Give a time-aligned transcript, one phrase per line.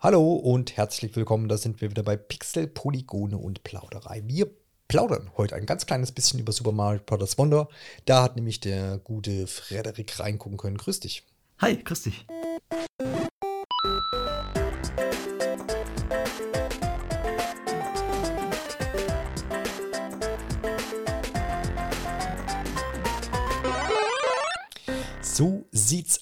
[0.00, 1.48] Hallo und herzlich willkommen.
[1.48, 4.22] Da sind wir wieder bei Pixel, Polygone und Plauderei.
[4.26, 4.48] Wir
[4.86, 7.36] plaudern heute ein ganz kleines bisschen über Super Mario Bros.
[7.36, 7.68] Wonder.
[8.04, 10.78] Da hat nämlich der gute Frederik reingucken können.
[10.78, 11.24] Grüß dich.
[11.58, 12.24] Hi, grüß dich.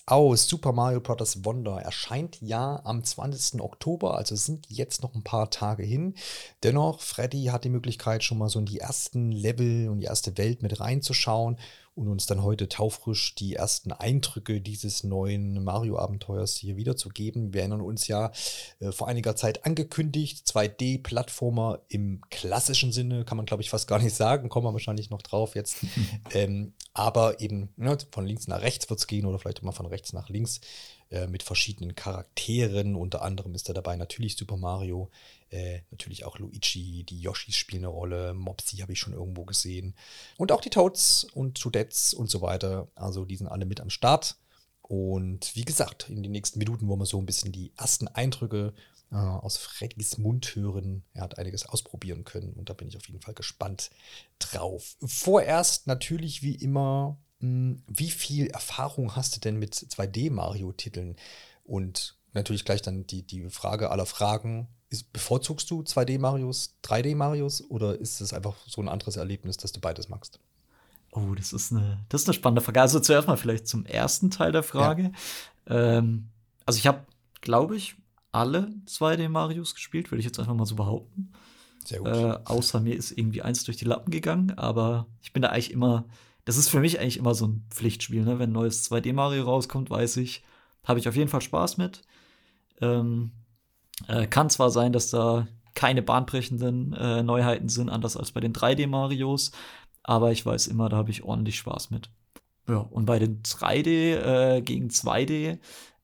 [0.06, 0.48] Aus.
[0.48, 1.44] Super Mario Bros.
[1.44, 3.60] Wonder erscheint ja am 20.
[3.60, 6.14] Oktober, also sind jetzt noch ein paar Tage hin.
[6.62, 10.38] Dennoch, Freddy hat die Möglichkeit, schon mal so in die ersten Level und die erste
[10.38, 11.58] Welt mit reinzuschauen
[11.96, 17.54] und uns dann heute taufrisch die ersten Eindrücke dieses neuen Mario-Abenteuers hier wiederzugeben.
[17.54, 18.32] Wir erinnern uns ja
[18.80, 23.98] äh, vor einiger Zeit angekündigt, 2D-Plattformer im klassischen Sinne, kann man glaube ich fast gar
[23.98, 25.78] nicht sagen, kommen wir wahrscheinlich noch drauf jetzt.
[26.34, 29.86] ähm, aber eben ne, von links nach rechts wird es gehen oder vielleicht mal von
[29.86, 30.60] rechts nach links
[31.10, 32.96] äh, mit verschiedenen Charakteren.
[32.96, 35.10] Unter anderem ist da dabei natürlich Super Mario,
[35.50, 39.94] äh, natürlich auch Luigi, die Yoshis spielen eine Rolle, Mopsy habe ich schon irgendwo gesehen.
[40.36, 42.88] Und auch die Toads und Toadettes und so weiter.
[42.94, 44.36] Also die sind alle mit am Start.
[44.82, 48.72] Und wie gesagt, in den nächsten Minuten wollen wir so ein bisschen die ersten Eindrücke
[49.10, 51.04] äh, aus Freddys Mund hören.
[51.12, 53.90] Er hat einiges ausprobieren können und da bin ich auf jeden Fall gespannt
[54.38, 54.96] drauf.
[55.04, 61.16] Vorerst natürlich wie immer, wie viel Erfahrung hast du denn mit 2D-Mario-Titeln?
[61.64, 67.98] Und natürlich gleich dann die, die Frage aller Fragen, ist, bevorzugst du 2D-Marios, 3D-Marios oder
[67.98, 70.38] ist es einfach so ein anderes Erlebnis, dass du beides magst?
[71.10, 72.80] Oh, das ist eine, das ist eine spannende Frage.
[72.80, 75.12] Also zuerst mal vielleicht zum ersten Teil der Frage.
[75.68, 75.98] Ja.
[75.98, 76.28] Ähm,
[76.66, 77.04] also ich habe,
[77.40, 77.96] glaube ich,
[78.32, 81.32] alle 2D-Marios gespielt, würde ich jetzt einfach mal so behaupten.
[81.84, 82.08] Sehr gut.
[82.08, 85.70] Äh, außer mir ist irgendwie eins durch die Lappen gegangen, aber ich bin da eigentlich
[85.70, 86.04] immer,
[86.46, 88.24] das ist für mich eigentlich immer so ein Pflichtspiel.
[88.24, 88.38] Ne?
[88.38, 90.42] Wenn ein neues 2D-Mario rauskommt, weiß ich,
[90.84, 92.02] habe ich auf jeden Fall Spaß mit.
[92.80, 93.32] Ähm,
[94.06, 98.52] äh, kann zwar sein, dass da keine bahnbrechenden äh, Neuheiten sind, anders als bei den
[98.52, 99.50] 3D-Marios,
[100.04, 102.10] aber ich weiß immer, da habe ich ordentlich Spaß mit.
[102.68, 105.58] Ja, und bei den 3D äh, gegen 2D,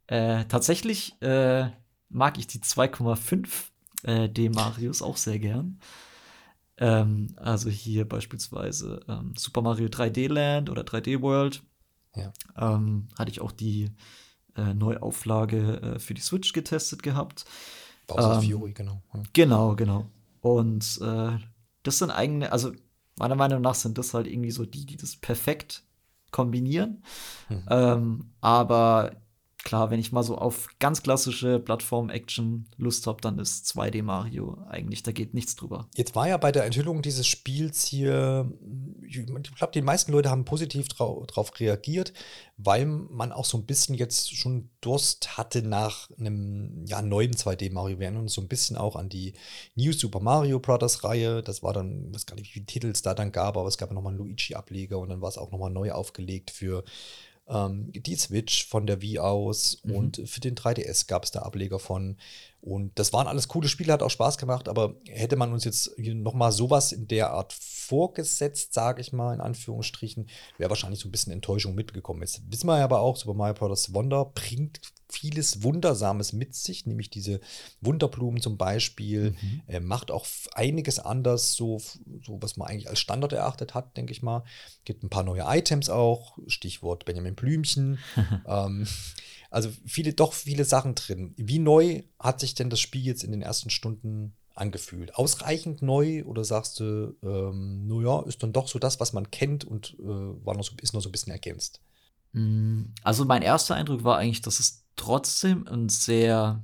[0.08, 1.70] äh, tatsächlich äh,
[2.08, 3.48] mag ich die 2,5
[4.02, 5.78] äh, D-Marios auch sehr gern.
[6.82, 11.62] Ähm, also hier beispielsweise ähm, Super Mario 3D Land oder 3D World.
[12.16, 12.32] Ja.
[12.58, 13.92] Ähm, hatte ich auch die
[14.56, 17.44] äh, Neuauflage äh, für die Switch getestet gehabt.
[18.08, 19.00] Bowser's ähm, Fury, genau.
[19.14, 19.22] Ja.
[19.32, 20.10] Genau, genau.
[20.40, 21.38] Und äh,
[21.84, 22.72] das sind eigene, also
[23.16, 25.84] meiner Meinung nach sind das halt irgendwie so die, die das perfekt
[26.32, 27.04] kombinieren.
[27.48, 27.64] Mhm.
[27.70, 29.12] Ähm, aber
[29.64, 34.58] klar, wenn ich mal so auf ganz klassische Plattform-Action Lust habe, dann ist 2D Mario
[34.68, 35.88] eigentlich, da geht nichts drüber.
[35.94, 38.50] Jetzt war ja bei der Enthüllung dieses Spiels hier,
[39.06, 42.12] ich glaube, die meisten Leute haben positiv drauf reagiert,
[42.56, 47.72] weil man auch so ein bisschen jetzt schon Durst hatte nach einem ja, neuen 2D
[47.72, 47.98] Mario.
[47.98, 49.34] Wir erinnern uns so ein bisschen auch an die
[49.74, 51.42] New Super Mario Brothers Reihe.
[51.42, 53.68] Das war dann, ich weiß gar nicht, wie viele Titel es da dann gab, aber
[53.68, 56.84] es gab ja nochmal einen Luigi-Ableger und dann war es auch nochmal neu aufgelegt für
[57.52, 59.94] ähm, die Switch von der Wii aus mhm.
[59.94, 62.16] und für den 3DS gab es da Ableger von.
[62.60, 65.98] Und das waren alles coole Spiele, hat auch Spaß gemacht, aber hätte man uns jetzt
[65.98, 71.08] noch mal sowas in der Art vorgesetzt, sage ich mal, in Anführungsstrichen, wäre wahrscheinlich so
[71.08, 72.22] ein bisschen Enttäuschung mitgekommen.
[72.22, 73.92] Jetzt wissen wir aber auch, Super Mario Bros.
[73.92, 74.80] Wonder bringt
[75.12, 77.40] vieles Wundersames mit sich, nämlich diese
[77.80, 79.62] Wunderblumen zum Beispiel, mhm.
[79.66, 81.80] äh, macht auch einiges anders, so,
[82.22, 84.44] so was man eigentlich als Standard erachtet hat, denke ich mal.
[84.84, 87.98] Gibt ein paar neue Items auch, Stichwort Benjamin Blümchen.
[88.46, 88.86] ähm,
[89.50, 91.34] also viele, doch viele Sachen drin.
[91.36, 95.14] Wie neu hat sich denn das Spiel jetzt in den ersten Stunden angefühlt?
[95.16, 99.64] Ausreichend neu oder sagst du, ähm, naja, ist dann doch so das, was man kennt
[99.64, 101.80] und äh, war noch so, ist noch so ein bisschen ergänzt?
[102.32, 106.62] Mm, also mein erster Eindruck war eigentlich, dass es trotzdem ein sehr,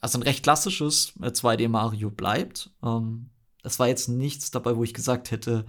[0.00, 2.70] also ein recht klassisches 2D äh, Mario bleibt.
[2.82, 3.30] Ähm,
[3.62, 5.66] es war jetzt nichts dabei, wo ich gesagt hätte,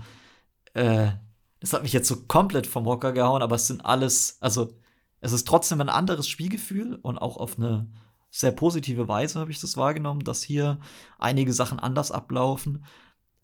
[0.74, 1.12] äh,
[1.60, 4.74] das hat mich jetzt so komplett vom Hocker gehauen, aber es sind alles, also
[5.22, 7.88] es ist trotzdem ein anderes Spielgefühl und auch auf eine
[8.30, 10.80] sehr positive Weise habe ich das wahrgenommen, dass hier
[11.18, 12.86] einige Sachen anders ablaufen.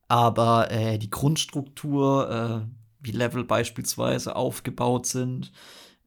[0.08, 2.68] Aber äh, die Grundstruktur, äh,
[3.00, 5.52] wie Level beispielsweise aufgebaut sind,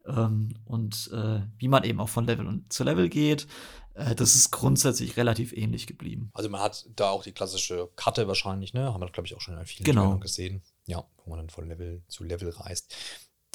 [0.07, 3.47] ähm, und äh, wie man eben auch von Level zu Level geht.
[3.95, 6.31] Äh, das ist grundsätzlich relativ ähnlich geblieben.
[6.35, 8.93] Also man hat da auch die klassische Karte wahrscheinlich, ne?
[8.93, 10.19] Haben wir, glaube ich, auch schon in vielen genau.
[10.19, 10.63] Gesehen.
[10.87, 12.95] Ja, wo man dann von Level zu Level reist.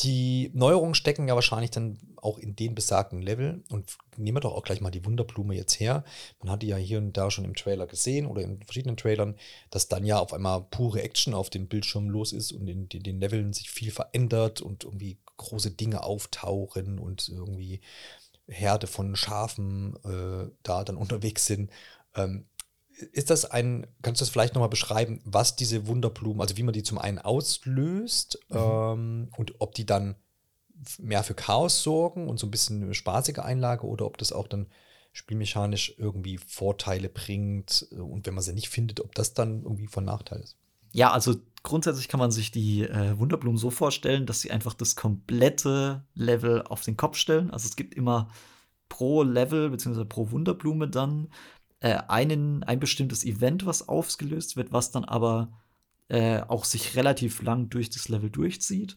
[0.04, 3.64] Die Neuerungen stecken ja wahrscheinlich dann auch in den besagten Level.
[3.70, 6.04] Und nehmen wir doch auch gleich mal die Wunderblume jetzt her.
[6.40, 9.36] Man hat die ja hier und da schon im Trailer gesehen oder in verschiedenen Trailern,
[9.70, 13.04] dass dann ja auf einmal pure Action auf dem Bildschirm los ist und in, in
[13.04, 17.82] den Leveln sich viel verändert und irgendwie große Dinge auftauchen und irgendwie
[18.48, 21.72] Herde von Schafen äh, da dann unterwegs sind.
[22.16, 22.46] Ähm,
[23.02, 26.74] ist das ein, kannst du das vielleicht nochmal beschreiben, was diese Wunderblumen, also wie man
[26.74, 28.58] die zum einen auslöst mhm.
[28.58, 30.16] ähm, und ob die dann
[31.00, 34.48] mehr für Chaos sorgen und so ein bisschen eine spaßige Einlage oder ob das auch
[34.48, 34.68] dann
[35.14, 39.88] spielmechanisch irgendwie Vorteile bringt äh, und wenn man sie nicht findet, ob das dann irgendwie
[39.88, 40.58] von Nachteil ist.
[40.94, 44.96] Ja, also grundsätzlich kann man sich die äh, Wunderblumen so vorstellen, dass sie einfach das
[44.96, 47.52] komplette Level auf den Kopf stellen.
[47.52, 48.30] Also es gibt immer
[48.90, 50.04] pro Level bzw.
[50.06, 51.30] pro Wunderblume dann
[51.82, 55.52] äh, einen, ein bestimmtes Event, was ausgelöst wird, was dann aber
[56.08, 58.96] äh, auch sich relativ lang durch das Level durchzieht.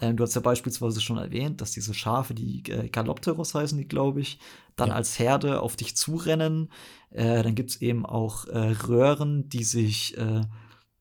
[0.00, 3.88] Ähm, du hast ja beispielsweise schon erwähnt, dass diese Schafe, die äh, Galopteros heißen die,
[3.88, 4.38] glaube ich,
[4.74, 4.94] dann ja.
[4.94, 6.70] als Herde auf dich zurennen.
[7.10, 10.42] Äh, dann gibt es eben auch äh, Röhren, die sich äh,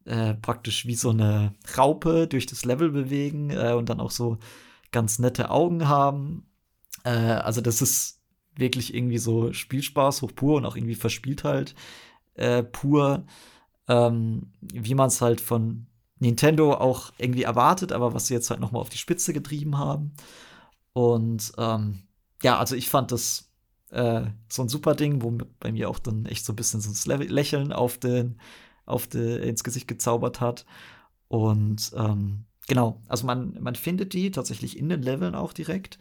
[0.06, 4.38] äh, praktisch wie so eine Raupe durch das Level bewegen äh, und dann auch so
[4.92, 6.45] ganz nette Augen haben.
[7.04, 8.15] Äh, also das ist
[8.57, 11.75] wirklich irgendwie so Spielspaß hoch pur und auch irgendwie verspielt halt
[12.36, 13.25] äh, pur,
[13.88, 15.88] ähm, wie man es halt von
[16.19, 19.78] Nintendo auch irgendwie erwartet, aber was sie jetzt halt noch mal auf die Spitze getrieben
[19.78, 20.13] haben.
[20.94, 22.04] Und ähm,
[22.42, 23.52] ja, also ich fand das
[23.92, 27.12] äh, so ein super Ding, wo bei mir auch dann echt so ein bisschen so
[27.12, 28.40] ein Lächeln auf den
[28.86, 30.66] auf de, ins Gesicht gezaubert hat.
[31.28, 35.98] Und ähm, genau, also man, man findet die tatsächlich in den Leveln auch direkt.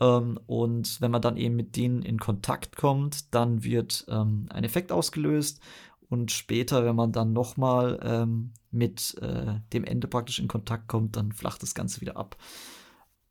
[0.00, 4.64] Ähm, und wenn man dann eben mit denen in Kontakt kommt, dann wird ähm, ein
[4.64, 5.60] Effekt ausgelöst.
[6.08, 10.88] Und später, wenn man dann noch mal ähm, mit äh, dem Ende praktisch in Kontakt
[10.88, 12.36] kommt, dann flacht das Ganze wieder ab.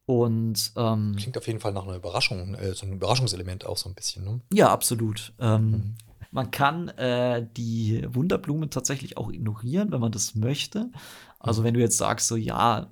[0.05, 3.89] Und ähm, klingt auf jeden Fall nach einer Überraschung, äh, so ein Überraschungselement auch so
[3.89, 4.23] ein bisschen.
[4.23, 4.41] Ne?
[4.53, 5.33] Ja, absolut.
[5.39, 5.95] Ähm, mhm.
[6.31, 10.91] Man kann äh, die Wunderblumen tatsächlich auch ignorieren, wenn man das möchte.
[11.39, 11.65] Also mhm.
[11.65, 12.91] wenn du jetzt sagst, so ja,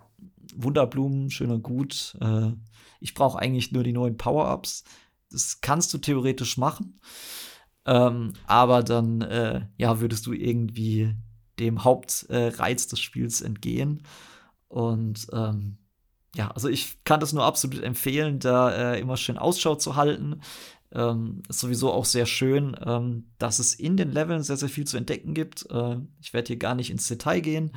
[0.55, 2.51] Wunderblumen, schön und gut, äh,
[3.03, 4.83] ich brauche eigentlich nur die neuen Power-Ups.
[5.29, 6.99] Das kannst du theoretisch machen.
[7.85, 11.13] Ähm, aber dann, äh, ja, würdest du irgendwie
[11.59, 14.03] dem Hauptreiz des Spiels entgehen.
[14.69, 15.77] Und ähm,
[16.35, 20.41] ja, also ich kann das nur absolut empfehlen, da äh, immer schön Ausschau zu halten.
[20.91, 24.85] Ähm, ist sowieso auch sehr schön, ähm, dass es in den Leveln sehr, sehr viel
[24.85, 25.69] zu entdecken gibt.
[25.69, 27.71] Äh, ich werde hier gar nicht ins Detail gehen,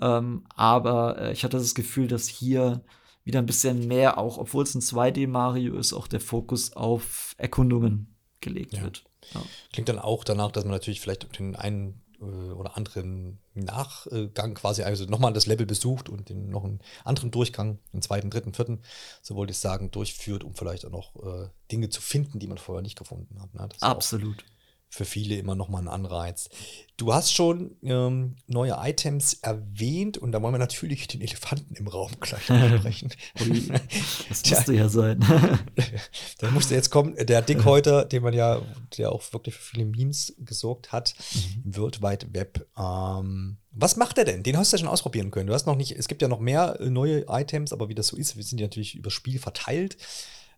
[0.00, 2.82] ähm, aber äh, ich hatte das Gefühl, dass hier
[3.26, 8.14] wieder ein bisschen mehr, auch obwohl es ein 2D-Mario ist, auch der Fokus auf Erkundungen
[8.40, 8.82] gelegt ja.
[8.82, 9.04] wird.
[9.34, 9.42] Ja.
[9.72, 14.84] Klingt dann auch danach, dass man natürlich vielleicht den einen äh, oder anderen Nachgang quasi,
[14.84, 18.82] also nochmal das Level besucht und den, noch einen anderen Durchgang, einen zweiten, dritten, vierten,
[19.22, 22.58] so wollte ich sagen, durchführt, um vielleicht auch noch äh, Dinge zu finden, die man
[22.58, 23.52] vorher nicht gefunden hat.
[23.54, 23.68] Ne?
[23.80, 24.44] Absolut
[24.88, 26.48] für viele immer noch mal ein Anreiz.
[26.96, 31.88] Du hast schon ähm, neue Items erwähnt und da wollen wir natürlich den Elefanten im
[31.88, 33.10] Raum gleich ansprechen.
[34.28, 35.20] das musste ja sein.
[36.38, 38.62] da musste jetzt kommen, der Dickhäuter, den man ja,
[38.96, 41.76] der auch wirklich für viele Memes gesorgt hat, mhm.
[41.76, 42.66] World Wide Web.
[42.78, 44.42] Ähm, was macht er denn?
[44.42, 45.48] Den hast du ja schon ausprobieren können.
[45.48, 48.06] Du hast noch nicht, es gibt ja noch mehr äh, neue Items, aber wie das
[48.06, 49.98] so ist, wir sind ja natürlich über Spiel verteilt.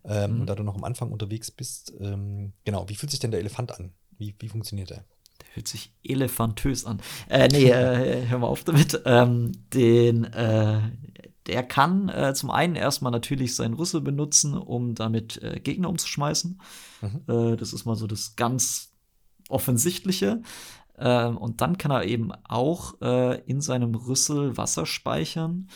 [0.05, 0.41] Ähm, mhm.
[0.41, 3.41] Und da du noch am Anfang unterwegs bist, ähm, genau, wie fühlt sich denn der
[3.41, 3.91] Elefant an?
[4.19, 5.05] Wie, wie funktioniert der?
[5.41, 6.99] Der hört sich elefantös an.
[7.29, 9.01] Äh, nee, äh, hör mal auf damit.
[9.05, 10.81] Ähm, den, äh,
[11.47, 16.61] der kann äh, zum einen erstmal natürlich seinen Rüssel benutzen, um damit äh, Gegner umzuschmeißen.
[17.01, 17.21] Mhm.
[17.27, 18.91] Äh, das ist mal so das ganz
[19.47, 20.41] Offensichtliche.
[20.97, 25.69] Ähm, und dann kann er eben auch äh, in seinem Rüssel Wasser speichern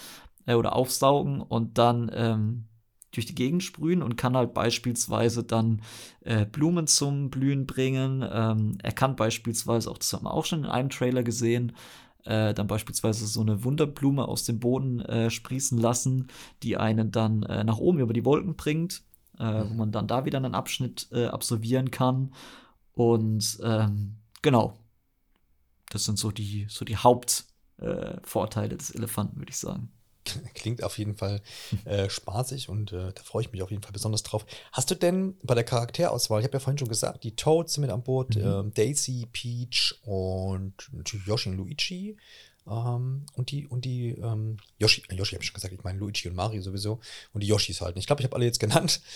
[0.45, 2.65] äh, oder aufsaugen und dann ähm,
[3.13, 5.81] durch die Gegend sprühen und kann halt beispielsweise dann
[6.21, 8.25] äh, Blumen zum Blühen bringen.
[8.29, 11.73] Ähm, er kann beispielsweise, auch das haben wir auch schon in einem Trailer gesehen,
[12.25, 16.27] äh, dann beispielsweise so eine Wunderblume aus dem Boden äh, sprießen lassen,
[16.63, 19.03] die einen dann äh, nach oben über die Wolken bringt,
[19.39, 22.33] äh, wo man dann da wieder einen Abschnitt äh, absolvieren kann.
[22.93, 24.77] Und ähm, genau,
[25.89, 29.91] das sind so die, so die Hauptvorteile des Elefanten, würde ich sagen.
[30.53, 31.41] Klingt auf jeden Fall
[31.85, 34.45] äh, spaßig und äh, da freue ich mich auf jeden Fall besonders drauf.
[34.71, 37.81] Hast du denn bei der Charakterauswahl, ich habe ja vorhin schon gesagt, die Toads sind
[37.81, 38.41] mit an Bord, mhm.
[38.41, 42.17] ähm, Daisy, Peach und natürlich Yoshi und Luigi.
[42.65, 45.99] Ähm, und die, und die, ähm, Yoshi, äh, Yoshi habe ich schon gesagt, ich meine
[45.99, 46.99] Luigi und Mario sowieso.
[47.33, 47.97] Und die Yoshis halt.
[47.97, 49.01] Ich glaube, ich habe alle jetzt genannt.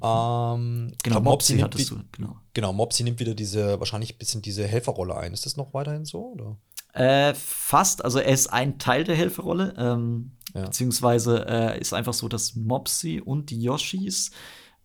[0.00, 2.36] Ähm, genau, Mopsy, Mopsy hattest du, genau.
[2.54, 5.32] Genau, Mopsy nimmt wieder diese, wahrscheinlich ein bisschen diese Helferrolle ein.
[5.32, 6.34] Ist das noch weiterhin so?
[6.34, 6.56] Oder?
[6.92, 9.74] Äh, fast, also er ist ein Teil der Helferrolle.
[9.76, 10.64] Ähm, ja.
[10.64, 14.30] Beziehungsweise äh, ist einfach so, dass Mopsy und die Yoshis,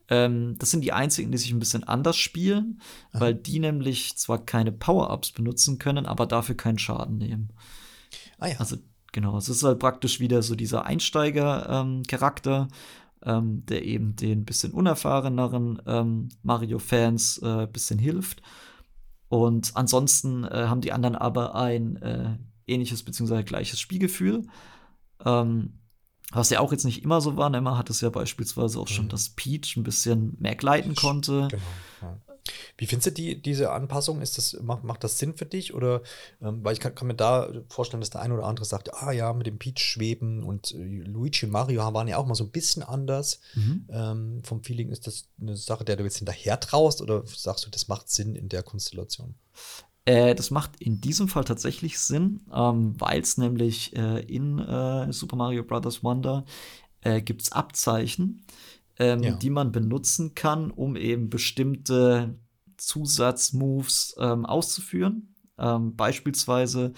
[0.09, 3.21] ähm, das sind die einzigen, die sich ein bisschen anders spielen, Aha.
[3.21, 7.49] weil die nämlich zwar keine Power-Ups benutzen können, aber dafür keinen Schaden nehmen.
[8.37, 8.59] Ah ja.
[8.59, 8.77] Also
[9.11, 12.67] genau, es ist halt praktisch wieder so dieser Einsteiger-Charakter.
[13.25, 18.41] ähm, der eben den bisschen unerfahreneren ähm, Mario-Fans äh, bisschen hilft.
[19.29, 23.43] Und ansonsten äh, haben die anderen aber ein äh, ähnliches bzw.
[23.43, 24.43] gleiches Spielgefühl.
[25.25, 25.79] Ähm,
[26.31, 27.49] was ja auch jetzt nicht immer so war.
[27.49, 29.09] Nemmer hat es ja beispielsweise auch schon, mhm.
[29.09, 31.47] dass Peach ein bisschen mehr gleiten konnte.
[31.49, 31.63] Genau.
[32.01, 32.17] Ja.
[32.77, 34.21] Wie findest du die, diese Anpassung?
[34.21, 35.73] Ist das, macht, macht das Sinn für dich?
[35.73, 36.01] Oder
[36.41, 39.11] ähm, weil ich kann, kann, mir da vorstellen, dass der eine oder andere sagt, ah
[39.11, 42.43] ja, mit dem Peach schweben und äh, Luigi und Mario waren ja auch mal so
[42.43, 43.39] ein bisschen anders.
[43.55, 43.87] Mhm.
[43.89, 47.69] Ähm, vom Feeling ist das eine Sache, der du jetzt hinterher traust oder sagst du,
[47.69, 49.35] das macht Sinn in der Konstellation?
[50.05, 55.11] Äh, das macht in diesem Fall tatsächlich Sinn, ähm, weil es nämlich äh, in äh,
[55.13, 56.03] Super Mario Bros.
[56.03, 56.45] Wonder
[57.01, 58.45] äh, gibt es Abzeichen,
[58.99, 59.33] ähm, ja.
[59.35, 62.37] die man benutzen kann, um eben bestimmte
[62.77, 65.35] Zusatzmoves ähm, auszuführen.
[65.57, 66.93] Ähm, beispielsweise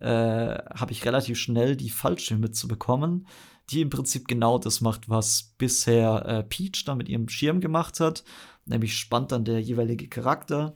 [0.00, 3.26] äh, habe ich relativ schnell die Fallschirme zu bekommen,
[3.70, 8.00] die im Prinzip genau das macht, was bisher äh, Peach da mit ihrem Schirm gemacht
[8.00, 8.24] hat.
[8.66, 10.74] Nämlich spannt dann der jeweilige Charakter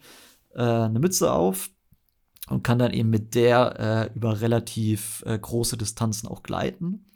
[0.54, 1.70] äh, eine Mütze auf
[2.48, 7.06] und kann dann eben mit der äh, über relativ äh, große Distanzen auch gleiten.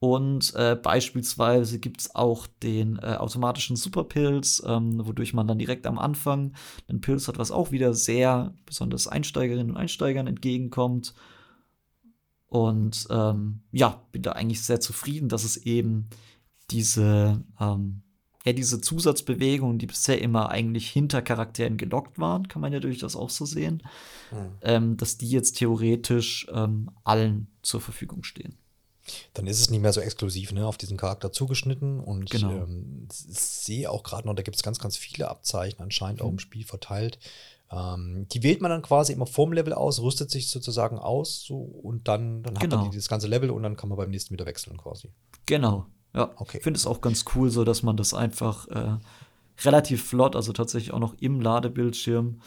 [0.00, 5.86] Und äh, beispielsweise gibt es auch den äh, automatischen Superpilz, ähm, wodurch man dann direkt
[5.86, 6.54] am Anfang
[6.88, 11.14] einen Pilz hat, was auch wieder sehr besonders Einsteigerinnen und Einsteigern entgegenkommt.
[12.46, 16.08] Und ähm, ja, bin da eigentlich sehr zufrieden, dass es eben
[16.70, 18.02] diese, ähm,
[18.44, 23.14] ja, diese Zusatzbewegungen, die bisher immer eigentlich hinter Charakteren gelockt waren, kann man ja durchaus
[23.14, 23.82] auch so sehen,
[24.30, 24.52] mhm.
[24.62, 28.56] ähm, dass die jetzt theoretisch ähm, allen zur Verfügung stehen.
[29.34, 32.00] Dann ist es nicht mehr so exklusiv ne, auf diesen Charakter zugeschnitten.
[32.00, 32.50] Und genau.
[32.50, 36.26] ich ähm, sehe auch gerade noch, da gibt es ganz, ganz viele Abzeichen anscheinend mhm.
[36.26, 37.18] auch im Spiel verteilt.
[37.70, 41.58] Ähm, die wählt man dann quasi immer vorm Level aus, rüstet sich sozusagen aus so,
[41.58, 42.82] und dann, dann hat genau.
[42.82, 45.10] man dieses ganze Level und dann kann man beim nächsten wieder wechseln quasi.
[45.46, 46.30] Genau, ja.
[46.36, 46.58] Okay.
[46.58, 48.96] Ich finde es auch ganz cool, so dass man das einfach äh,
[49.64, 52.40] relativ flott, also tatsächlich auch noch im Ladebildschirm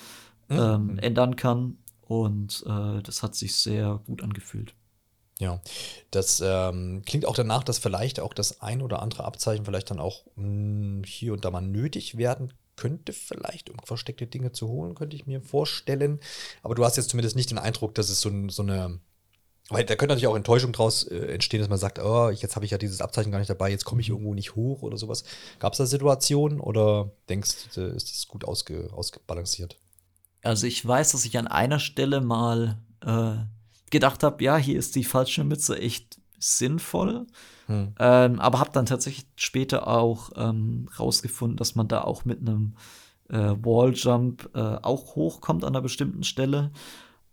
[0.50, 0.58] mhm.
[0.58, 1.78] ähm, ändern kann.
[2.02, 4.76] Und äh, das hat sich sehr gut angefühlt.
[5.40, 5.62] Ja,
[6.12, 10.00] das ähm, klingt auch danach, dass vielleicht auch das ein oder andere Abzeichen vielleicht dann
[10.00, 14.68] auch mh, hm, hier und da mal nötig werden könnte, vielleicht um versteckte Dinge zu
[14.68, 16.20] holen, könnte ich mir vorstellen.
[16.62, 19.00] Aber du hast jetzt zumindest nicht den Eindruck, dass es so, so eine
[19.70, 22.66] weil da könnte natürlich auch Enttäuschung draus äh, entstehen, dass man sagt, oh, jetzt habe
[22.66, 25.24] ich ja dieses Abzeichen gar nicht dabei, jetzt komme ich irgendwo nicht hoch oder sowas.
[25.60, 29.78] Gab es da Situationen oder denkst du, ist das gut ausge, ausgebalanciert?
[30.44, 33.36] Also ich weiß, dass ich an einer Stelle mal äh,
[33.90, 37.26] gedacht habe, ja, hier ist die falsche Mütze echt sinnvoll.
[37.68, 37.94] Hm.
[37.98, 42.76] Ähm, aber habe dann tatsächlich später auch ähm, rausgefunden, dass man da auch mit einem
[43.30, 46.72] äh, Walljump äh, auch hochkommt an einer bestimmten Stelle.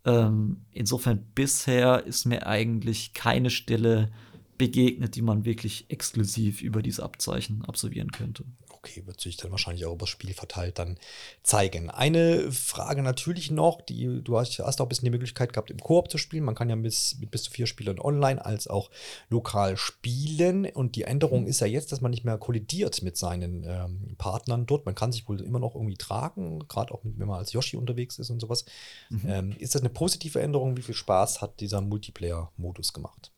[0.04, 4.10] Ähm, insofern bisher ist mir eigentlich keine Stelle
[4.58, 8.44] begegnet, die man wirklich exklusiv über diese Abzeichen absolvieren könnte
[8.82, 10.96] okay, wird sich dann wahrscheinlich auch über das Spiel verteilt dann
[11.42, 11.90] zeigen.
[11.90, 15.78] Eine Frage natürlich noch, die du hast, hast auch ein bisschen die Möglichkeit gehabt, im
[15.78, 16.44] Koop zu spielen.
[16.44, 18.90] Man kann ja bis, mit bis zu vier Spielern online als auch
[19.28, 20.64] lokal spielen.
[20.66, 24.64] Und die Änderung ist ja jetzt, dass man nicht mehr kollidiert mit seinen ähm, Partnern
[24.66, 24.86] dort.
[24.86, 28.18] Man kann sich wohl immer noch irgendwie tragen, gerade auch wenn man als Yoshi unterwegs
[28.18, 28.64] ist und sowas.
[29.10, 29.20] Mhm.
[29.26, 30.76] Ähm, ist das eine positive Änderung?
[30.78, 33.30] Wie viel Spaß hat dieser Multiplayer-Modus gemacht?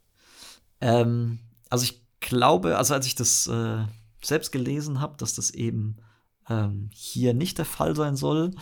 [0.81, 3.85] Ähm, also ich glaube, also als ich das äh,
[4.25, 5.97] selbst gelesen habe, dass das eben
[6.49, 8.53] ähm, hier nicht der Fall sein soll,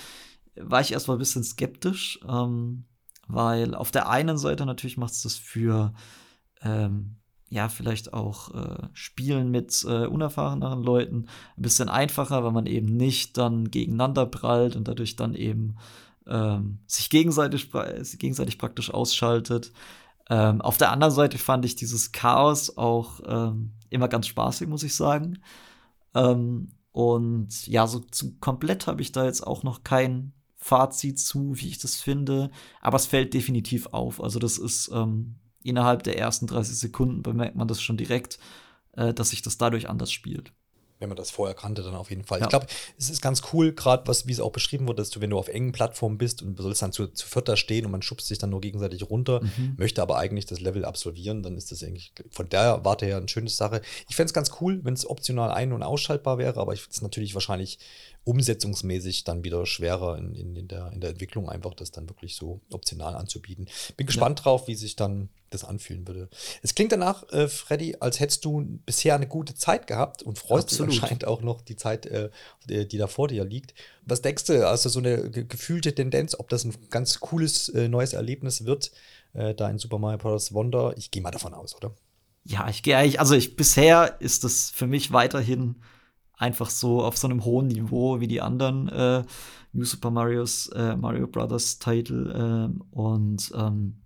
[0.57, 2.85] war ich erstmal ein bisschen skeptisch, ähm,
[3.27, 5.95] weil auf der einen Seite natürlich macht es das für
[6.63, 7.17] ähm,
[7.51, 11.27] ja, vielleicht auch äh, Spielen mit äh, unerfahreneren Leuten
[11.57, 15.77] ein bisschen einfacher, weil man eben nicht dann gegeneinander prallt und dadurch dann eben
[16.29, 17.71] ähm, sich gegenseitig,
[18.19, 19.73] gegenseitig praktisch ausschaltet.
[20.31, 24.85] Ähm, auf der anderen Seite fand ich dieses Chaos auch ähm, immer ganz spaßig, muss
[24.85, 25.41] ich sagen.
[26.15, 31.57] Ähm, und ja, so zu komplett habe ich da jetzt auch noch kein Fazit zu,
[31.57, 32.51] wie ich das finde.
[32.81, 34.23] Aber es fällt definitiv auf.
[34.23, 38.39] Also, das ist ähm, innerhalb der ersten 30 Sekunden bemerkt man das schon direkt,
[38.93, 40.53] äh, dass sich das dadurch anders spielt
[41.01, 42.39] wenn man das vorher kannte, dann auf jeden Fall.
[42.39, 42.45] Ja.
[42.45, 42.67] Ich glaube,
[42.99, 45.39] es ist ganz cool, gerade was, wie es auch beschrieben wurde, dass du, wenn du
[45.39, 48.39] auf engen Plattformen bist und sollst dann zu, zu vierter stehen und man schubst sich
[48.39, 49.75] dann nur gegenseitig runter, mhm.
[49.79, 53.29] möchte aber eigentlich das Level absolvieren, dann ist das eigentlich von der Warte her eine
[53.29, 53.81] schöne Sache.
[54.09, 56.95] Ich fände es ganz cool, wenn es optional ein- und ausschaltbar wäre, aber ich finde
[56.95, 57.79] es natürlich wahrscheinlich
[58.31, 62.37] umsetzungsmäßig dann wieder schwerer in, in, in, der, in der Entwicklung, einfach das dann wirklich
[62.37, 63.67] so optional anzubieten.
[63.97, 64.45] Bin gespannt ja.
[64.45, 66.29] drauf, wie sich dann das anfühlen würde.
[66.63, 70.71] Es klingt danach, äh, Freddy, als hättest du bisher eine gute Zeit gehabt und freust
[70.71, 72.31] dich anscheinend auch noch die Zeit, äh,
[72.69, 73.75] die da vor dir liegt.
[74.07, 78.13] Was denkst du, also so eine gefühlte Tendenz, ob das ein ganz cooles äh, neues
[78.13, 78.93] Erlebnis wird,
[79.33, 80.55] äh, da in Super Mario Bros.
[80.55, 80.95] Wonder?
[80.97, 81.93] Ich gehe mal davon aus, oder?
[82.45, 85.77] ja, ich gehe eigentlich, also ich bisher ist das für mich weiterhin
[86.41, 89.23] einfach so auf so einem hohen Niveau wie die anderen äh,
[89.73, 94.03] New Super Mario's äh, Mario Brothers Titel äh, und ähm,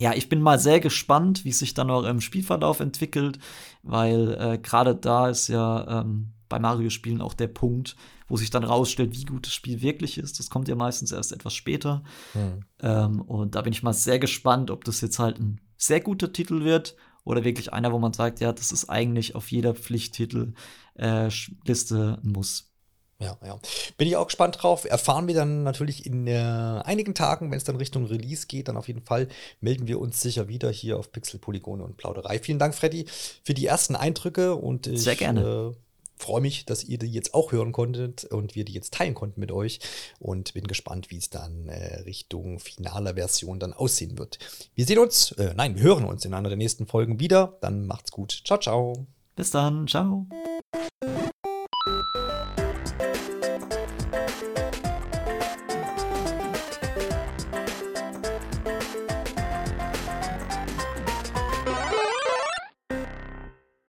[0.00, 3.38] ja, ich bin mal sehr gespannt, wie sich dann auch im Spielverlauf entwickelt,
[3.82, 7.96] weil äh, gerade da ist ja ähm, bei Mario-Spielen auch der Punkt,
[8.28, 10.38] wo sich dann rausstellt, wie gut das Spiel wirklich ist.
[10.38, 12.04] Das kommt ja meistens erst etwas später.
[12.32, 12.60] Hm.
[12.80, 16.32] Ähm, und da bin ich mal sehr gespannt, ob das jetzt halt ein sehr guter
[16.32, 16.94] Titel wird
[17.28, 20.54] oder wirklich einer, wo man sagt, ja, das ist eigentlich auf jeder Pflichttitelliste
[20.96, 22.72] äh, ein Muss.
[23.20, 23.58] Ja, ja.
[23.96, 24.84] Bin ich auch gespannt drauf.
[24.88, 26.36] Erfahren wir dann natürlich in äh,
[26.84, 29.28] einigen Tagen, wenn es dann Richtung Release geht, dann auf jeden Fall
[29.60, 32.38] melden wir uns sicher wieder hier auf Pixel, Polygone und Plauderei.
[32.38, 33.06] Vielen Dank, Freddy,
[33.44, 35.74] für die ersten Eindrücke und ich, Sehr gerne.
[35.74, 35.87] Äh,
[36.18, 39.40] freue mich, dass ihr die jetzt auch hören konntet und wir die jetzt teilen konnten
[39.40, 39.80] mit euch
[40.18, 44.38] und bin gespannt, wie es dann äh, Richtung finaler Version dann aussehen wird.
[44.74, 47.58] Wir sehen uns, äh, nein, wir hören uns in einer der nächsten Folgen wieder.
[47.60, 48.42] Dann macht's gut.
[48.44, 49.06] Ciao, ciao.
[49.36, 49.86] Bis dann.
[49.86, 50.26] Ciao.